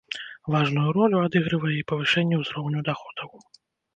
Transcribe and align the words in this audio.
Важную 0.53 0.93
ролю 0.97 1.17
адыгрывае 1.25 1.75
і 1.79 1.85
павышэнне 1.93 2.39
ўзроўню 2.45 2.79
даходаў. 2.91 3.29